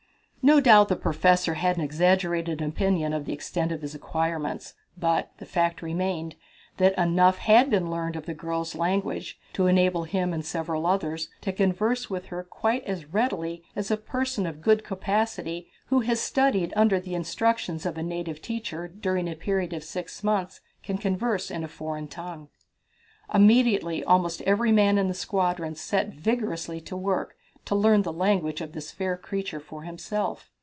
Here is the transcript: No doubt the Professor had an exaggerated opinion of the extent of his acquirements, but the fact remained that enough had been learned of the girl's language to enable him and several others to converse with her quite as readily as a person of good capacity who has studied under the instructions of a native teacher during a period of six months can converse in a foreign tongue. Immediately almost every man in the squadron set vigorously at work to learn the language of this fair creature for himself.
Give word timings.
No 0.43 0.59
doubt 0.59 0.87
the 0.87 0.95
Professor 0.95 1.53
had 1.53 1.77
an 1.77 1.83
exaggerated 1.83 2.63
opinion 2.63 3.13
of 3.13 3.25
the 3.25 3.31
extent 3.31 3.71
of 3.71 3.83
his 3.83 3.93
acquirements, 3.93 4.73
but 4.97 5.29
the 5.37 5.45
fact 5.45 5.83
remained 5.83 6.35
that 6.77 6.97
enough 6.97 7.37
had 7.37 7.69
been 7.69 7.91
learned 7.91 8.15
of 8.15 8.25
the 8.25 8.33
girl's 8.33 8.73
language 8.73 9.39
to 9.53 9.67
enable 9.67 10.05
him 10.05 10.33
and 10.33 10.43
several 10.43 10.87
others 10.87 11.29
to 11.41 11.53
converse 11.53 12.09
with 12.09 12.25
her 12.25 12.41
quite 12.43 12.83
as 12.85 13.13
readily 13.13 13.61
as 13.75 13.91
a 13.91 13.97
person 13.97 14.47
of 14.47 14.63
good 14.63 14.83
capacity 14.83 15.69
who 15.89 15.99
has 15.99 16.19
studied 16.19 16.73
under 16.75 16.99
the 16.99 17.13
instructions 17.13 17.85
of 17.85 17.95
a 17.95 18.01
native 18.03 18.41
teacher 18.41 18.87
during 18.87 19.29
a 19.29 19.35
period 19.35 19.73
of 19.73 19.83
six 19.83 20.23
months 20.23 20.59
can 20.81 20.97
converse 20.97 21.51
in 21.51 21.63
a 21.63 21.67
foreign 21.67 22.07
tongue. 22.07 22.49
Immediately 23.31 24.03
almost 24.05 24.41
every 24.41 24.71
man 24.71 24.97
in 24.97 25.07
the 25.07 25.13
squadron 25.13 25.75
set 25.75 26.07
vigorously 26.09 26.79
at 26.79 26.91
work 26.91 27.35
to 27.63 27.75
learn 27.75 28.01
the 28.01 28.11
language 28.11 28.59
of 28.59 28.71
this 28.71 28.89
fair 28.91 29.15
creature 29.15 29.59
for 29.59 29.83
himself. 29.83 30.49